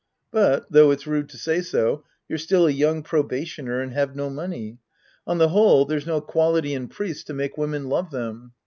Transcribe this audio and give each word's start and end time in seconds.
But, 0.31 0.65
though 0.71 0.89
it's 0.89 1.05
rude 1.05 1.29
to 1.29 1.37
say 1.37 1.61
so, 1.61 2.03
you're 2.27 2.39
still 2.39 2.65
a 2.65 2.71
young 2.71 3.03
probationer 3.03 3.81
and 3.81 3.93
have 3.93 4.15
no 4.15 4.31
money. 4.31 4.79
On 5.27 5.37
the 5.37 5.49
whole, 5.49 5.85
there's 5.85 6.07
no 6.07 6.19
quality 6.21 6.73
in 6.73 6.87
priests 6.87 7.23
to 7.25 7.35
make 7.35 7.55
women 7.55 7.87
love 7.87 8.09
them. 8.09 8.53